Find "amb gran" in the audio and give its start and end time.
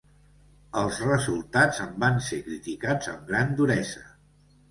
3.13-3.55